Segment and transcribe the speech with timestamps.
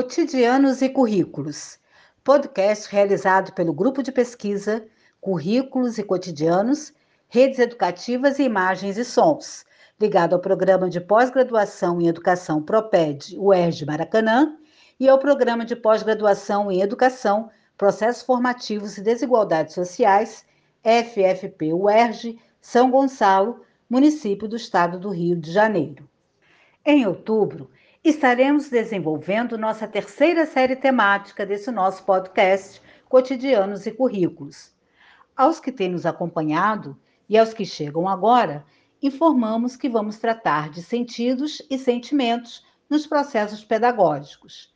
[0.00, 1.78] Cotidianos e Currículos,
[2.24, 4.82] podcast realizado pelo Grupo de Pesquisa
[5.20, 6.90] Currículos e Cotidianos,
[7.28, 9.66] Redes Educativas e Imagens e Sons,
[10.00, 14.56] ligado ao Programa de Pós-Graduação em Educação PROPED, UERJ Maracanã,
[14.98, 20.46] e ao Programa de Pós-Graduação em Educação, Processos Formativos e Desigualdades Sociais,
[20.82, 26.08] FFP-UERJ, São Gonçalo, município do estado do Rio de Janeiro.
[26.86, 27.70] Em outubro,
[28.02, 34.72] estaremos desenvolvendo nossa terceira série temática desse nosso podcast, Cotidianos e Currículos.
[35.36, 38.64] Aos que têm nos acompanhado e aos que chegam agora,
[39.02, 44.74] informamos que vamos tratar de sentidos e sentimentos nos processos pedagógicos.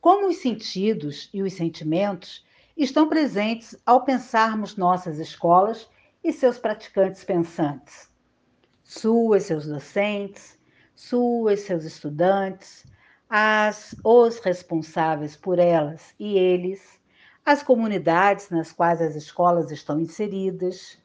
[0.00, 5.88] Como os sentidos e os sentimentos estão presentes ao pensarmos nossas escolas
[6.24, 8.10] e seus praticantes pensantes,
[8.82, 10.58] suas, seus docentes,
[11.02, 12.86] suas, seus estudantes,
[13.28, 16.80] as, os responsáveis por elas e eles,
[17.44, 20.98] as comunidades nas quais as escolas estão inseridas,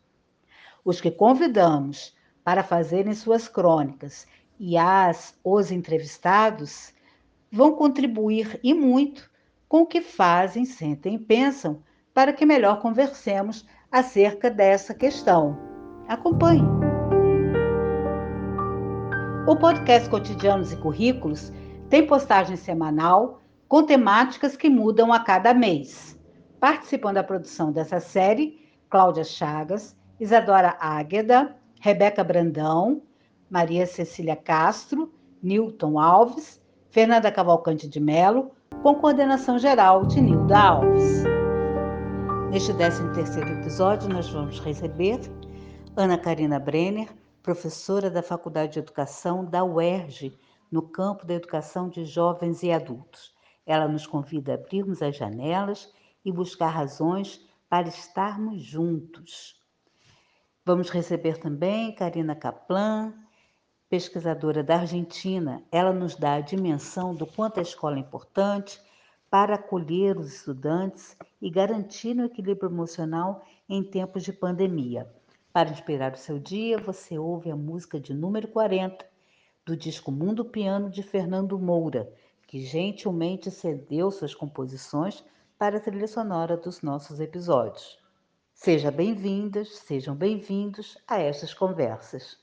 [0.85, 4.27] os que convidamos para fazerem suas crônicas
[4.59, 6.93] e as, os entrevistados,
[7.51, 9.29] vão contribuir e muito
[9.67, 11.81] com o que fazem, sentem e pensam
[12.13, 15.57] para que melhor conversemos acerca dessa questão.
[16.07, 16.86] Acompanhe.
[19.47, 21.53] O podcast Cotidianos e Currículos
[21.89, 26.19] tem postagem semanal com temáticas que mudam a cada mês.
[26.59, 33.01] Participam da produção dessa série Cláudia Chagas, Isadora Águeda, Rebeca Brandão,
[33.49, 38.51] Maria Cecília Castro, Newton Alves, Fernanda Cavalcante de Melo,
[38.83, 41.23] com coordenação geral de Nilda Alves.
[42.51, 45.21] Neste 13º episódio, nós vamos receber
[45.95, 47.07] Ana Karina Brenner,
[47.47, 50.37] professora da Faculdade de Educação da UERJ,
[50.69, 53.33] no campo da educação de jovens e adultos.
[53.65, 55.89] Ela nos convida a abrirmos as janelas
[56.25, 57.39] e buscar razões
[57.69, 59.63] para estarmos juntos.
[60.65, 63.13] Vamos receber também Karina Kaplan,
[63.89, 65.63] pesquisadora da Argentina.
[65.71, 68.77] Ela nos dá a dimensão do quanto a escola é importante
[69.29, 75.09] para acolher os estudantes e garantir o equilíbrio emocional em tempos de pandemia.
[75.57, 79.03] Para inspirar o seu dia, você ouve a música de número 40
[79.65, 82.07] do disco Mundo Piano de Fernando Moura,
[82.45, 85.25] que gentilmente cedeu suas composições
[85.57, 87.97] para a trilha sonora dos nossos episódios.
[88.53, 92.37] Seja bem-vindas, sejam bem-vindos a estas conversas.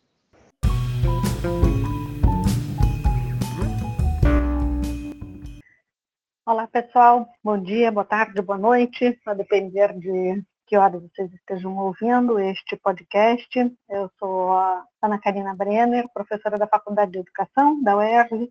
[6.44, 7.28] Olá, pessoal.
[7.44, 12.76] Bom dia, boa tarde, boa noite, a depender de que horas vocês estejam ouvindo este
[12.76, 13.48] podcast.
[13.88, 18.50] Eu sou a Ana Karina Brenner, professora da Faculdade de Educação da UERJ,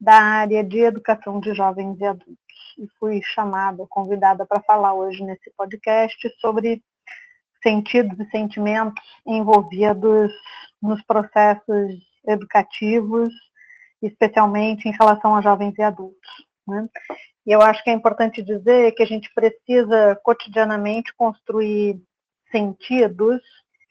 [0.00, 2.36] da área de Educação de Jovens e Adultos.
[2.78, 6.82] E fui chamada, convidada para falar hoje nesse podcast sobre
[7.62, 10.32] sentidos e sentimentos envolvidos
[10.82, 11.94] nos processos
[12.26, 13.32] educativos,
[14.02, 16.30] especialmente em relação a jovens e adultos.
[16.66, 16.88] Né?
[17.46, 22.02] E eu acho que é importante dizer que a gente precisa cotidianamente construir
[22.50, 23.40] sentidos,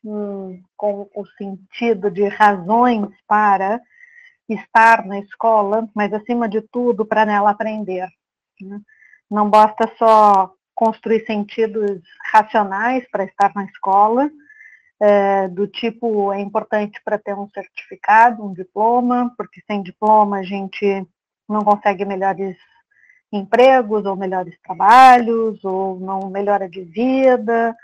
[0.04, 3.80] hum, com o sentido de razões para
[4.50, 8.10] estar na escola, mas acima de tudo para nela aprender.
[8.60, 8.80] Né?
[9.32, 12.02] Não basta só construir sentidos
[12.32, 14.30] racionais para estar na escola,
[15.00, 20.44] é, do tipo é importante para ter um certificado, um diploma, porque sem diploma a
[20.44, 21.06] gente
[21.48, 22.58] não consegue melhores
[23.36, 27.76] empregos ou melhores trabalhos, ou não melhora de vida,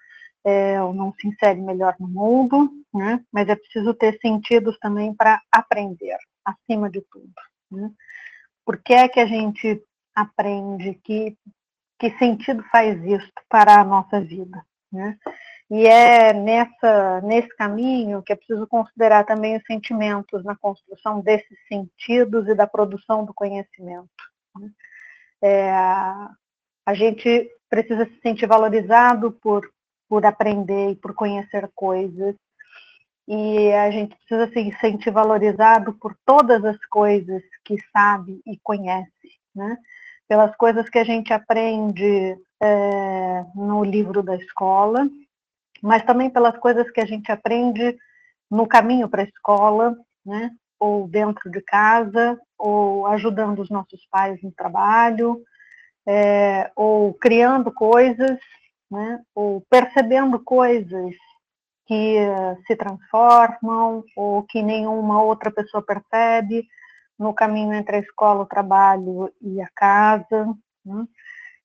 [0.44, 3.23] é, ou não se insere melhor no mundo, né?
[3.31, 7.31] mas é preciso ter sentidos também para aprender, acima de tudo.
[7.72, 7.91] Né?
[8.66, 9.84] Por que é que a gente
[10.16, 10.95] aprende?
[11.03, 11.38] Que,
[12.00, 14.66] que sentido faz isso para a nossa vida?
[14.91, 15.18] Né?
[15.69, 21.57] E é nessa, nesse caminho que é preciso considerar também os sentimentos na construção desses
[21.68, 24.09] sentidos e da produção do conhecimento.
[24.59, 24.69] Né?
[25.42, 25.72] É,
[26.86, 29.70] a gente precisa se sentir valorizado por,
[30.10, 32.36] por aprender e por conhecer coisas.
[33.28, 39.40] E a gente precisa se sentir valorizado por todas as coisas que sabe e conhece,
[39.56, 39.78] né?
[40.28, 45.10] Pelas coisas que a gente aprende é, no livro da escola,
[45.82, 47.98] mas também pelas coisas que a gente aprende
[48.50, 50.52] no caminho para a escola, né?
[50.81, 55.39] Ou dentro de casa, ou ajudando os nossos pais no trabalho,
[56.07, 58.39] é, ou criando coisas,
[58.89, 61.16] né, ou percebendo coisas
[61.86, 66.68] que uh, se transformam ou que nenhuma outra pessoa percebe,
[67.18, 70.48] no caminho entre a escola, o trabalho e a casa.
[70.83, 71.06] Né?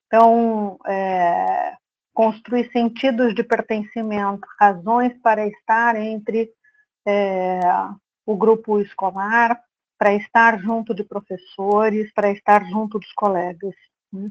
[0.06, 1.74] Então, é,
[2.12, 6.50] construir sentidos de pertencimento, razões para estar entre
[7.06, 7.60] é,
[8.26, 9.58] o grupo escolar,
[9.98, 13.74] para estar junto de professores, para estar junto dos colegas.
[14.12, 14.30] Né?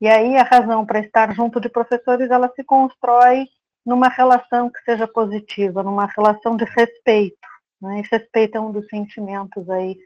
[0.00, 3.46] E aí a razão para estar junto de professores, ela se constrói
[3.84, 7.36] numa relação que seja positiva, numa relação de respeito.
[7.80, 8.00] Né?
[8.00, 9.98] E respeito é um dos sentimentos aí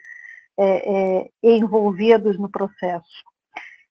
[0.59, 3.25] é, é, envolvidos no processo.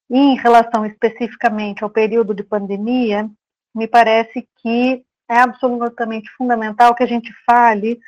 [0.10, 3.30] E em relação especificamente ao período de pandemia,
[3.74, 8.00] me parece que é absolutamente fundamental que a gente fale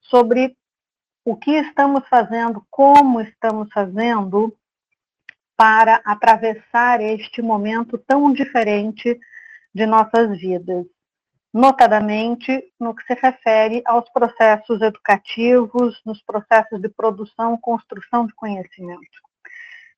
[0.00, 0.56] sobre
[1.26, 4.56] o que estamos fazendo, como estamos fazendo
[5.56, 9.18] para atravessar este momento tão diferente
[9.74, 10.86] de nossas vidas,
[11.52, 19.18] notadamente no que se refere aos processos educativos, nos processos de produção, construção de conhecimento.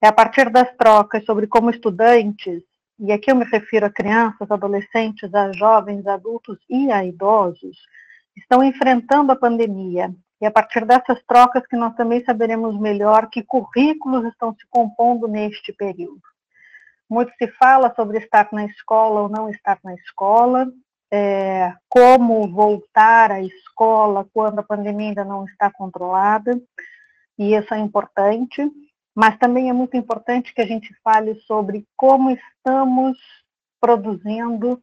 [0.01, 2.63] É a partir das trocas sobre como estudantes,
[2.99, 7.77] e aqui eu me refiro a crianças, adolescentes, a jovens, adultos e a idosos,
[8.35, 10.11] estão enfrentando a pandemia.
[10.41, 15.27] E a partir dessas trocas que nós também saberemos melhor que currículos estão se compondo
[15.27, 16.23] neste período.
[17.11, 20.71] Muito se fala sobre estar na escola ou não estar na escola,
[21.11, 26.61] é, como voltar à escola quando a pandemia ainda não está controlada,
[27.39, 28.71] e isso é importante
[29.19, 33.19] mas também é muito importante que a gente fale sobre como estamos
[33.81, 34.81] produzindo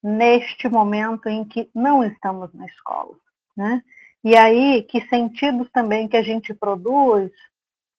[0.00, 3.16] neste momento em que não estamos na escola,
[3.56, 3.82] né?
[4.26, 7.30] E aí, que sentidos também que a gente produz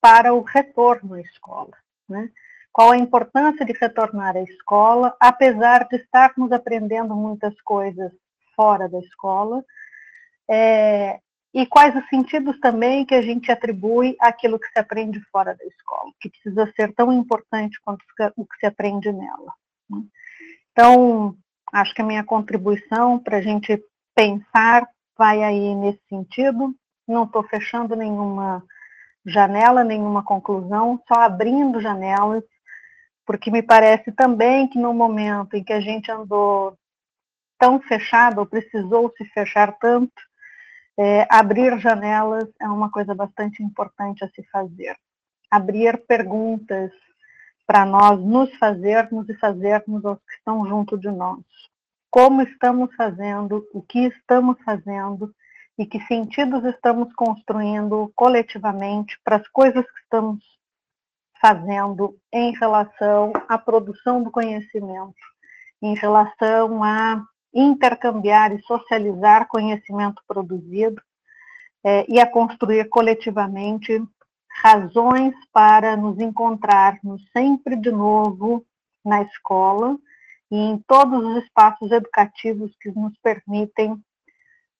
[0.02, 1.72] para o retorno à escola,
[2.10, 2.30] né?
[2.70, 8.12] Qual a importância de retornar à escola, apesar de estarmos aprendendo muitas coisas
[8.58, 9.64] fora da escola,
[10.50, 11.22] é,
[11.54, 15.64] e quais os sentidos também que a gente atribui àquilo que se aprende fora da
[15.64, 18.04] escola, que precisa ser tão importante quanto
[18.36, 19.54] o que se aprende nela.
[19.90, 20.04] Né?
[20.74, 21.38] Então,
[21.72, 23.82] acho que a minha contribuição para a gente
[24.14, 24.86] pensar
[25.18, 26.76] vai aí nesse sentido.
[27.08, 28.64] Não estou fechando nenhuma
[29.26, 32.44] janela, nenhuma conclusão, só abrindo janelas,
[33.26, 36.78] porque me parece também que no momento em que a gente andou
[37.60, 40.14] tão fechado, ou precisou se fechar tanto,
[40.98, 44.98] é, abrir janelas é uma coisa bastante importante a se fazer.
[45.52, 46.92] Abrir perguntas
[47.66, 51.40] para nós nos fazermos e fazermos aos que estão junto de nós.
[52.10, 55.34] Como estamos fazendo, o que estamos fazendo
[55.78, 60.44] e que sentidos estamos construindo coletivamente para as coisas que estamos
[61.40, 65.14] fazendo em relação à produção do conhecimento,
[65.82, 67.24] em relação a
[67.54, 71.02] intercambiar e socializar conhecimento produzido
[71.84, 74.02] é, e a construir coletivamente
[74.50, 78.66] razões para nos encontrarmos sempre de novo
[79.06, 79.98] na escola
[80.52, 84.02] e em todos os espaços educativos que nos permitem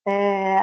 [0.08, 0.58] é,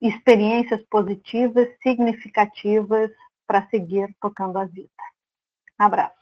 [0.00, 3.10] experiências positivas, significativas
[3.46, 4.88] para seguir tocando a vida.
[5.78, 6.14] Abraço.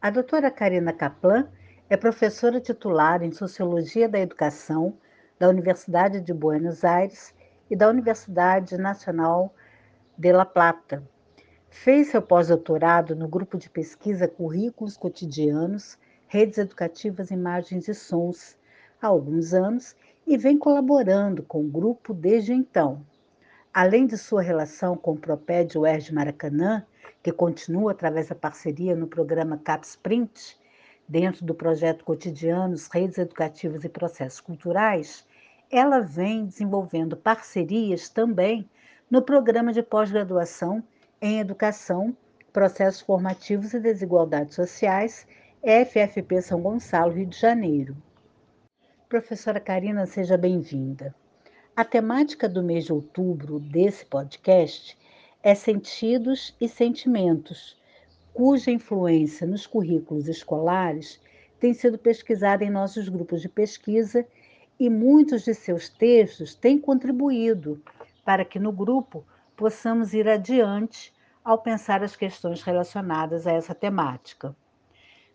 [0.00, 1.48] A doutora Karina Kaplan
[1.90, 4.96] é professora titular em Sociologia da Educação
[5.38, 7.34] da Universidade de Buenos Aires
[7.70, 9.54] e da Universidade Nacional
[10.16, 11.02] de La Plata.
[11.68, 18.56] Fez seu pós-doutorado no grupo de pesquisa Currículos Cotidianos, Redes Educativas, Imagens e Sons
[19.00, 19.94] há alguns anos
[20.26, 23.04] e vem colaborando com o grupo desde então.
[23.74, 26.84] Além de sua relação com o Propédio UERJ Maracanã,
[27.22, 30.58] que continua através da parceria no programa CapSprint,
[31.08, 35.26] dentro do projeto Cotidianos, Redes Educativas e Processos Culturais,
[35.70, 38.68] ela vem desenvolvendo parcerias também
[39.10, 40.82] no programa de pós-graduação
[41.20, 42.16] em Educação,
[42.52, 45.26] Processos Formativos e Desigualdades Sociais,
[45.62, 47.96] FFP São Gonçalo, Rio de Janeiro.
[49.08, 51.14] Professora Karina, seja bem-vinda.
[51.74, 54.96] A temática do mês de outubro desse podcast
[55.42, 57.76] é Sentidos e Sentimentos,
[58.32, 61.20] cuja influência nos currículos escolares
[61.58, 64.26] tem sido pesquisada em nossos grupos de pesquisa
[64.78, 67.80] e muitos de seus textos têm contribuído
[68.24, 69.24] para que no grupo
[69.56, 74.54] possamos ir adiante ao pensar as questões relacionadas a essa temática.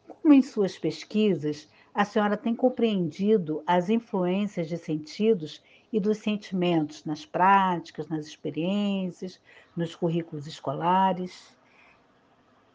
[0.07, 7.03] Como em suas pesquisas, a senhora tem compreendido as influências de sentidos e dos sentimentos
[7.05, 9.41] nas práticas, nas experiências,
[9.75, 11.57] nos currículos escolares.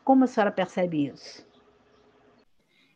[0.05, 1.47] Como a senhora percebe isso?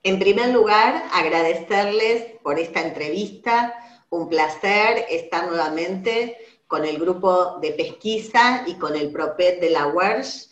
[0.03, 3.75] En primer lugar, agradecerles por esta entrevista,
[4.09, 6.37] un placer estar nuevamente
[6.71, 10.49] con el grupo de pesquisa y con el PROPET de la UERJ,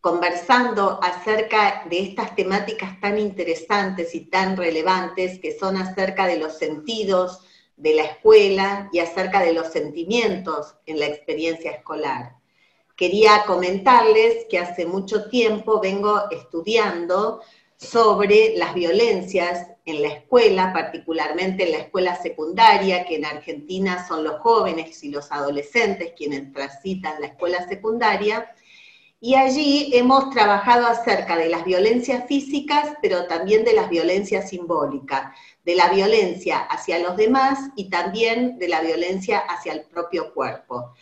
[0.00, 6.58] conversando acerca de estas temáticas tan interesantes y tan relevantes que son acerca de los
[6.58, 7.42] sentidos
[7.76, 12.34] de la escuela y acerca de los sentimientos en la experiencia escolar.
[12.96, 17.40] Quería comentarles que hace mucho tiempo vengo estudiando
[17.80, 24.22] sobre las violencias en la escuela, particularmente en la escuela secundaria, que en Argentina son
[24.22, 28.54] los jóvenes y los adolescentes quienes transitan la escuela secundaria,
[29.22, 35.34] y allí hemos trabajado acerca de las violencias físicas, pero también de las violencias simbólicas,
[35.64, 40.94] de la violencia hacia los demás y también de la violencia hacia el propio cuerpo.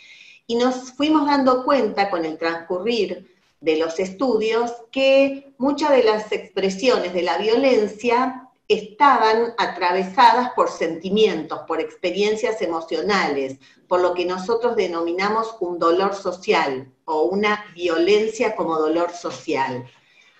[0.46, 6.30] Y nos fuimos dando cuenta con el transcurrir de los estudios que muchas de las
[6.32, 14.76] expresiones de la violencia estaban atravesadas por sentimientos, por experiencias emocionales, por lo que nosotros
[14.76, 19.90] denominamos un dolor social o una violencia como dolor social.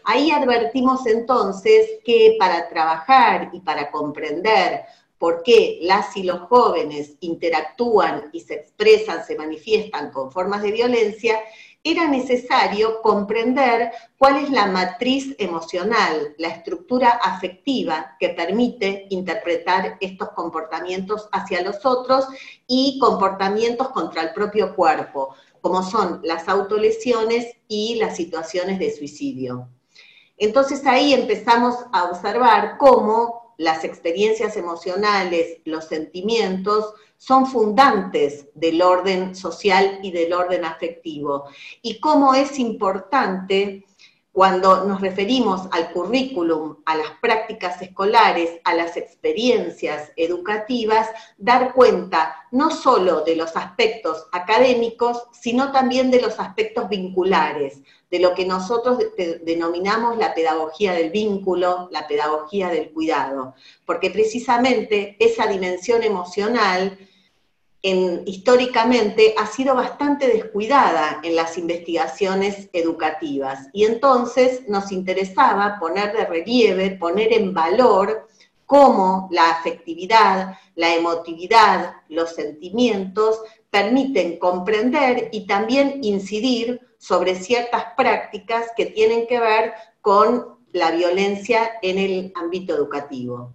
[0.04, 4.82] Ahí advertimos entonces que para trabajar y para comprender
[5.18, 10.70] por qué las y los jóvenes interactúan y se expresan, se manifiestan con formas de
[10.70, 11.40] violencia,
[11.85, 20.30] era necesario comprender cuál es la matriz emocional, la estructura afectiva que permite interpretar estos
[20.30, 22.26] comportamientos hacia los otros
[22.66, 29.68] y comportamientos contra el propio cuerpo, como son las autolesiones y las situaciones de suicidio.
[30.37, 39.34] Entonces ahí empezamos a observar cómo las experiencias emocionales, los sentimientos, son fundantes del orden
[39.34, 41.44] social y del orden afectivo.
[41.82, 43.84] Y cómo es importante
[44.38, 52.37] cuando nos referimos al currículum, a las prácticas escolares, a las experiencias educativas, dar cuenta
[52.52, 57.80] no solo de los aspectos académicos, sino también de los aspectos vinculares,
[58.12, 59.00] de lo que nosotros
[59.42, 63.54] denominamos la pedagogía del vínculo, la pedagogía del cuidado,
[63.85, 66.97] porque precisamente esa dimensión emocional
[67.82, 76.25] históricamente ha sido bastante descuidada en las investigaciones educativas y entonces nos interesaba poner de
[76.25, 78.26] relieve, poner en valor
[78.66, 88.66] cómo la afectividad, la emotividad, los sentimientos permiten comprender y también incidir sobre ciertas prácticas
[88.76, 93.54] que tienen que ver con la violencia en el ámbito educativo.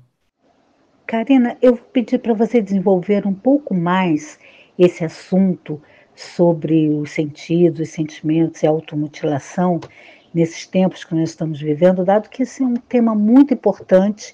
[1.14, 4.40] Karina, eu vou pedir para você desenvolver um pouco mais
[4.80, 5.80] esse assunto
[6.16, 9.80] sobre os sentidos, os sentimentos e a automutilação
[10.34, 14.34] nesses tempos que nós estamos vivendo, dado que esse é um tema muito importante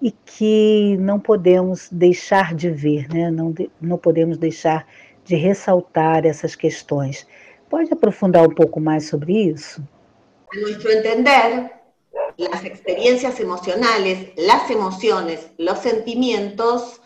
[0.00, 3.30] e que não podemos deixar de ver, né?
[3.30, 4.86] não, de, não podemos deixar
[5.26, 7.26] de ressaltar essas questões.
[7.68, 9.86] Pode aprofundar um pouco mais sobre isso?
[10.50, 11.70] A nosso entender,
[12.36, 17.00] las experiencias emocionales, las emociones, los sentimientos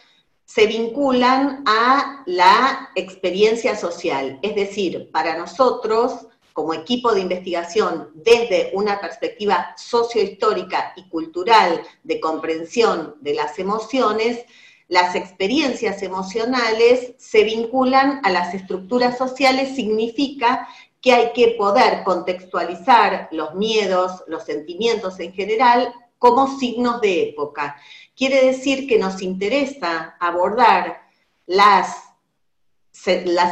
[0.44, 4.38] se vinculan a la experiencia social.
[4.42, 12.18] Es decir, para nosotros, como equipo de investigación, desde una perspectiva sociohistórica y cultural de
[12.18, 14.44] comprensión de las emociones,
[14.88, 20.66] las experiencias emocionales se vinculan a las estructuras sociales, significa
[21.00, 27.76] que hay que poder contextualizar los miedos, los sentimientos en general, como signos de época.
[28.16, 31.02] Quiere decir que nos interesa abordar
[31.46, 32.04] las,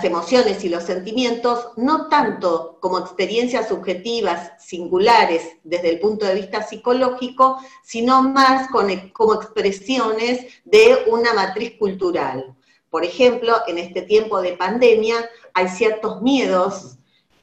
[0.02, 6.62] emociones y los sentimientos no tanto como experiencias subjetivas, singulares desde el punto de vista
[6.62, 12.56] psicológico, sino más como expresiones de una matriz cultural.
[12.90, 16.95] Por ejemplo, en este tiempo de pandemia hay ciertos miedos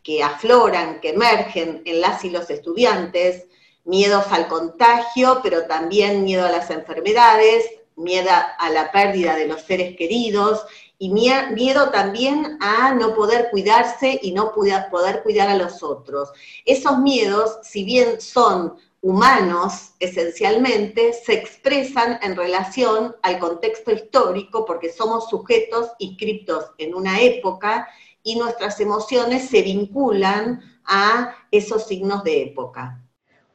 [0.03, 3.47] que afloran, que emergen en las y los estudiantes,
[3.85, 9.61] miedos al contagio, pero también miedo a las enfermedades, miedo a la pérdida de los
[9.61, 10.65] seres queridos
[10.97, 16.29] y miedo también a no poder cuidarse y no poder cuidar a los otros.
[16.65, 24.93] Esos miedos, si bien son humanos esencialmente, se expresan en relación al contexto histórico porque
[24.93, 27.87] somos sujetos inscriptos en una época
[28.23, 32.99] y nuestras emociones se vinculan a esos signos de época.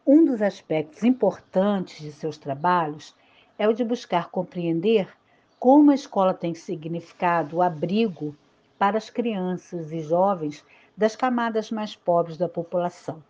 [0.06, 3.14] Um dos aspectos importantes de seus trabalhos
[3.58, 5.08] é o de buscar compreender
[5.58, 8.34] como a escola tem significado abrigo
[8.78, 10.64] para as crianças e jovens
[10.96, 13.22] das camadas mais pobres da população.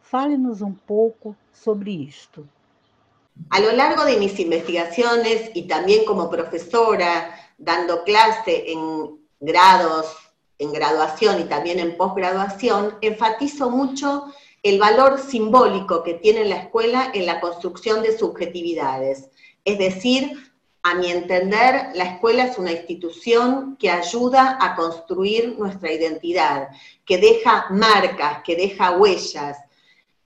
[0.00, 2.48] Fale-nos um pouco sobre isto.
[3.50, 10.23] A lo largo de mis investigaciones y también como profesora, dando clase en grados,
[10.58, 14.32] en graduación y también en posgraduación, enfatizo mucho
[14.62, 19.28] el valor simbólico que tiene la escuela en la construcción de subjetividades.
[19.64, 25.90] Es decir, a mi entender, la escuela es una institución que ayuda a construir nuestra
[25.90, 26.68] identidad,
[27.06, 29.58] que deja marcas, que deja huellas.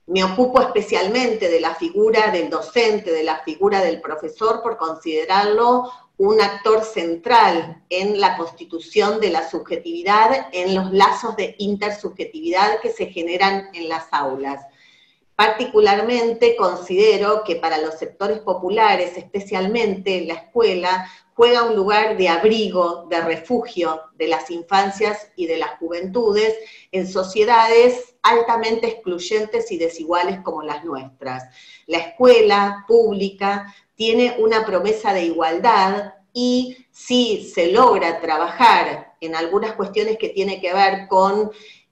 [0.05, 5.89] Me ocupo especialmente de la figura del docente, de la figura del profesor, por considerarlo
[6.19, 12.91] un actor central en la constitución de la subjetividad, en los lazos de intersubjetividad que
[12.91, 14.65] se generan en las aulas.
[15.37, 23.05] Particularmente considero que para los sectores populares, especialmente la escuela, juega un lugar de abrigo,
[23.09, 26.53] de refugio de las infancias y de las juventudes
[26.91, 31.45] en sociedades altamente excluyentes y desiguales como las nuestras.
[31.87, 39.73] La escuela pública tiene una promesa de igualdad y si se logra trabajar en algunas
[39.73, 41.51] cuestiones que tienen que ver con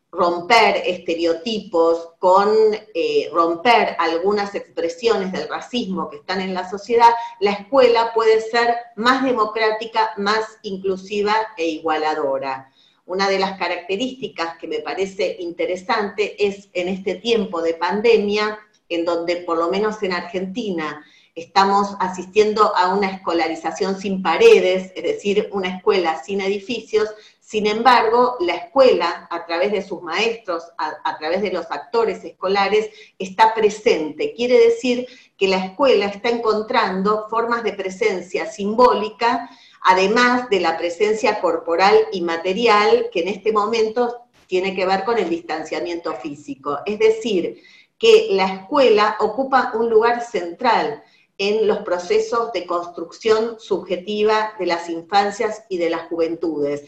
[0.09, 2.47] romper estereotipos, con
[2.93, 7.09] eh, romper algunas expresiones del racismo que están en la sociedad,
[7.41, 12.71] la escuela puede ser más democrática, más inclusiva e igualadora.
[13.05, 19.03] Una de las características que me parece interesante es en este tiempo de pandemia, en
[19.03, 21.03] donde por lo menos en Argentina
[21.37, 27.07] estamos asistiendo a una escolarización sin paredes, es decir, una escuela sin edificios.
[27.39, 32.89] Sin embargo, la escuela, a través de sus maestros, a, través de los actores escolares,
[33.19, 34.33] está presente.
[34.35, 39.47] Quiere decir que la escuela está encontrando formas de presencia simbólica,
[39.83, 45.19] además de la presencia corporal y material, que en este momento tiene que ver con
[45.19, 46.79] el distanciamiento físico.
[46.85, 47.61] Es decir,
[47.99, 51.03] que la escuela ocupa un lugar central
[51.37, 56.83] en los procesos de construcción subjetiva de las infancias y de las juventudes.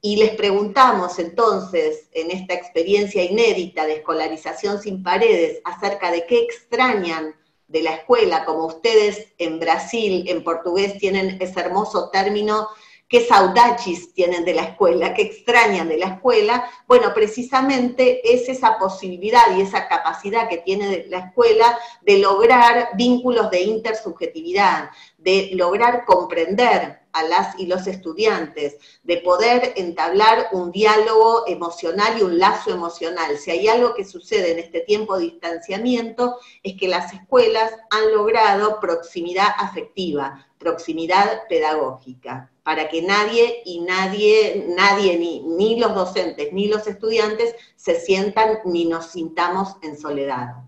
[0.00, 6.40] Y les preguntamos entonces, en esta experiencia inédita de escolarización sin paredes, acerca de qué
[6.40, 7.34] extrañan
[7.68, 12.68] de la escuela, como ustedes en Brasil, en portugués, tienen ese hermoso término
[13.08, 18.78] qué saudachis tienen de la escuela, qué extrañan de la escuela, bueno, precisamente es esa
[18.78, 26.04] posibilidad y esa capacidad que tiene la escuela de lograr vínculos de intersubjetividad, de lograr
[26.04, 32.72] comprender a las y los estudiantes, de poder entablar un diálogo emocional y un lazo
[32.72, 33.38] emocional.
[33.38, 38.10] Si hay algo que sucede en este tiempo de distanciamiento, es que las escuelas han
[38.12, 46.52] logrado proximidad afectiva, proximidad pedagógica para que nadie y nadie, nadie, ni, ni los docentes,
[46.52, 50.64] ni los estudiantes se sientan ni nos sintamos en soledad.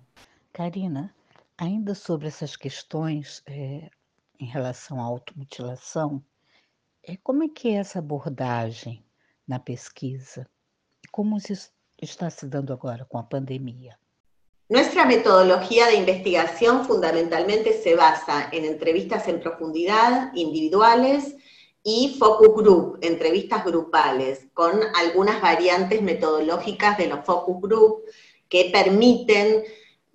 [0.52, 1.14] Karina,
[1.56, 3.90] ainda sobre essas questões é,
[4.38, 6.22] em relação à automutilação,
[7.02, 9.02] é, como é que é essa abordagem
[9.48, 10.46] na pesquisa?
[11.10, 13.98] Como isso está se dando agora com a pandemia?
[14.68, 21.36] Nuestra metodología de investigación fundamentalmente se basa en entrevistas en profundidad, individuales,
[21.88, 28.02] y focus group, entrevistas grupales, con algunas variantes metodológicas de los focus group
[28.48, 29.62] que permiten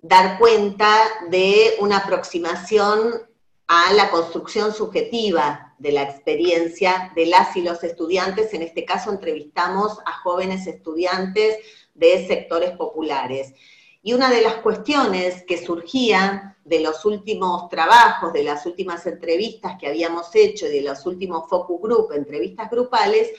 [0.02, 0.94] dar cuenta
[1.30, 3.22] de una aproximación
[3.68, 8.52] a la construcción subjetiva de la experiencia de las y los estudiantes.
[8.52, 11.56] En este caso entrevistamos a jóvenes estudiantes
[11.94, 13.54] de sectores populares.
[14.02, 19.76] Y una de las cuestiones que surgía de los últimos trabajos, de las últimas entrevistas
[19.78, 23.30] que habíamos hecho y de los últimos focus group, entrevistas grupales,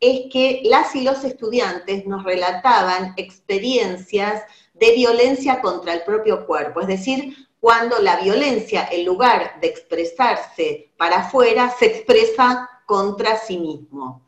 [0.00, 4.42] es que las y los estudiantes nos relataban experiencias
[4.74, 10.92] de violencia contra el propio cuerpo, es decir, cuando la violencia, en lugar de expresarse
[10.96, 14.27] para afuera, se expresa contra sí mismo.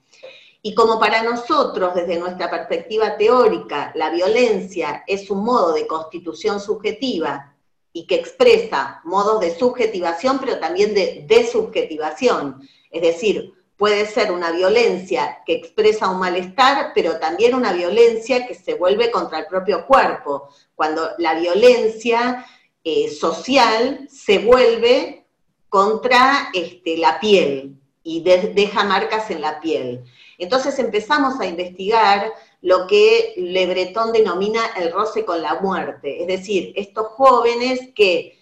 [0.62, 6.60] Y como para nosotros, desde nuestra perspectiva teórica, la violencia es un modo de constitución
[6.60, 7.54] subjetiva
[7.92, 12.60] y que expresa modos de subjetivación, pero también de desubjetivación.
[12.90, 18.54] Es decir, puede ser una violencia que expresa un malestar, pero también una violencia que
[18.54, 22.44] se vuelve contra el propio cuerpo, cuando la violencia
[22.84, 25.24] eh, social se vuelve
[25.70, 30.04] contra este, la piel y deja marcas en la piel.
[30.40, 36.26] Entonces empezamos a investigar lo que Le Breton denomina el roce con la muerte, es
[36.26, 38.38] decir, estos jóvenes que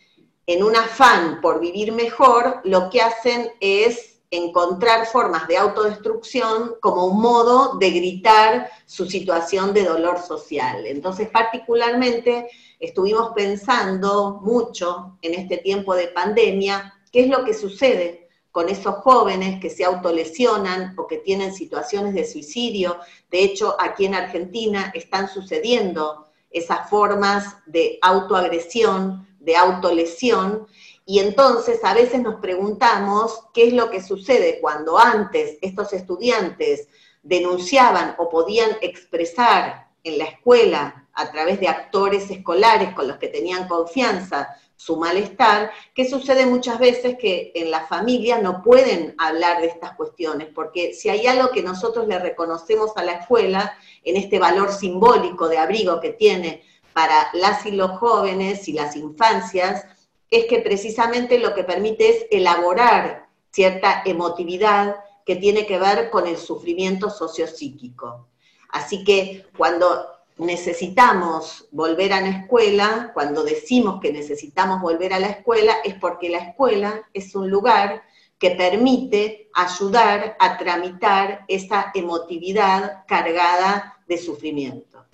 [0.47, 7.07] en un afán por vivir mejor, lo que hacen es encontrar formas de autodestrucción como
[7.07, 10.87] un modo de gritar su situación de dolor social.
[10.87, 18.28] Entonces, particularmente, estuvimos pensando mucho en este tiempo de pandemia, qué es lo que sucede
[18.59, 22.99] con esos jóvenes que se autolesionan o que tienen situaciones de suicidio.
[23.31, 30.67] De hecho, aquí en Argentina están sucediendo esas formas de autoagresión, de autolesión,
[31.07, 36.89] y entonces a veces nos preguntamos qué es lo que sucede cuando antes estos estudiantes
[37.23, 43.29] denunciaban o podían expresar en la escuela a través de actores escolares con los que
[43.29, 49.61] tenían confianza su malestar, ¿qué sucede muchas veces que en la familia no pueden hablar
[49.61, 54.17] de estas cuestiones, porque si hay algo que nosotros le reconocemos a la escuela, en
[54.17, 56.63] este valor simbólico de abrigo que tiene
[56.93, 59.85] para las y los jóvenes y las infancias,
[60.31, 64.95] es que precisamente lo que permite es elaborar cierta emotividad
[65.27, 68.29] que tiene que ver con el sufrimiento sociopsíquico.
[68.69, 75.29] Así que cuando necesitamos volver a la escuela, cuando decimos que necesitamos volver a la
[75.29, 78.03] escuela, es porque la escuela es un lugar
[78.39, 85.05] que permite ayudar a tramitar esa emotividad cargada de sufrimiento.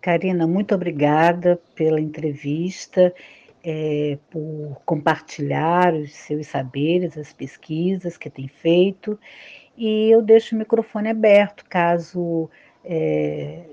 [0.00, 3.14] Karina, muito obrigada pela entrevista
[3.62, 9.18] é, por compartilhar os seus saberes, as pesquisas que tem feito.
[9.76, 12.48] E eu deixo o microfone aberto caso
[12.84, 13.64] é,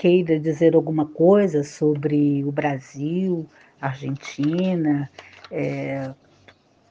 [0.00, 3.46] queira dizer alguma coisa sobre o Brasil,
[3.78, 5.10] Argentina,
[5.50, 6.10] é,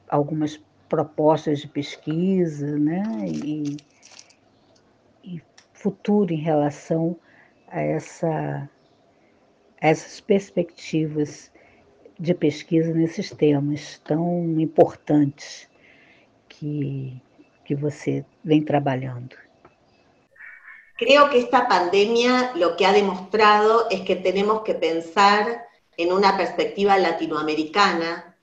[0.08, 0.56] algumas
[0.88, 3.02] propostas de pesquisa, né?
[3.26, 3.76] E,
[5.24, 5.42] e
[5.72, 7.16] futuro em relação
[7.66, 8.70] a, essa,
[9.80, 11.50] essas perspectivas
[12.16, 15.68] de pesquisa nesses temas tão importantes
[16.48, 17.20] que,
[17.64, 19.34] que você vem trabalhando?
[21.00, 26.36] Creo que esta pandemia lo que ha demostrado es que tenemos que pensar en una
[26.36, 28.36] perspectiva latinoamericana,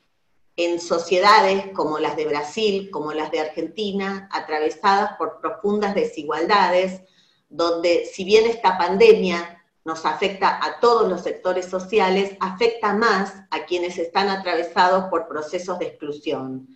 [0.55, 7.01] en sociedades como las de Brasil, como las de Argentina, atravesadas por profundas desigualdades,
[7.47, 13.65] donde si bien esta pandemia nos afecta a todos los sectores sociales, afecta más a
[13.65, 16.67] quienes están atravesados por procesos de exclusión.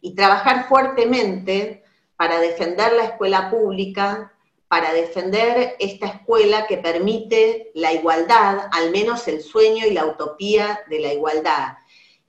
[0.00, 1.84] Y trabajar fuertemente
[2.16, 4.34] para defender la escuela pública,
[4.68, 10.80] para defender esta escuela que permite la igualdad, al menos el sueño y la utopía
[10.88, 11.78] de la igualdad.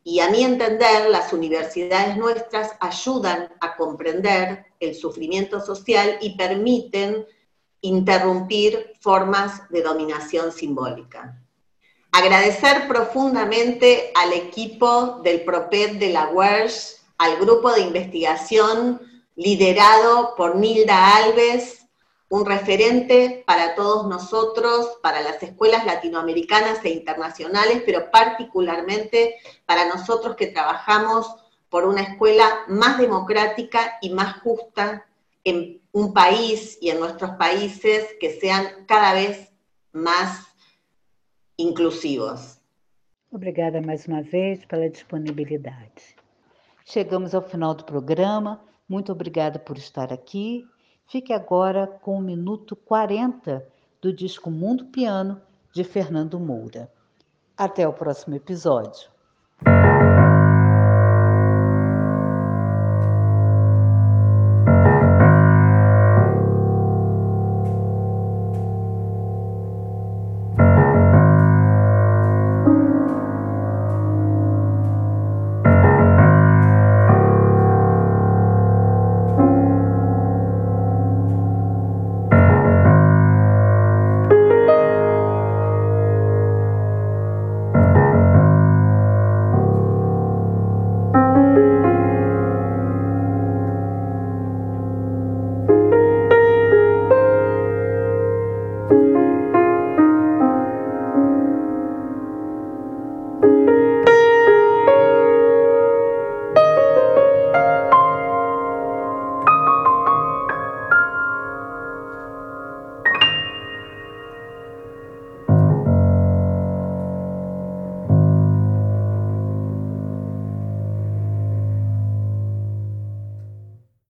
[0.03, 7.27] Y a mi entender, las universidades nuestras ayudan a comprender el sufrimiento social y permiten
[7.81, 11.41] interrumpir formas de dominación simbólica.
[12.11, 16.29] Agradecer profundamente al equipo del PROPED de la
[17.17, 19.01] al grupo de investigación
[19.35, 21.78] liderado por Nilda Alves,
[22.29, 30.35] un referente para todos nosotros, para las escuelas latinoamericanas e internacionales, pero particularmente para nosotros
[30.35, 31.35] que trabajamos
[31.69, 35.05] por una escuela más democrática y más justa
[35.43, 39.51] en un país y en nuestros países que sean cada vez
[39.91, 40.29] mais
[41.57, 42.59] inclusivos.
[43.31, 46.15] Obrigada mais uma vez pela disponibilidade.
[46.85, 48.59] Chegamos ao final do programa.
[48.87, 50.65] Muito obrigada por estar aqui.
[51.09, 53.67] Fique agora com o minuto 40
[53.99, 55.41] do disco Mundo Piano
[55.73, 56.87] de Fernando Moura.
[57.57, 59.09] Até o próximo episódio.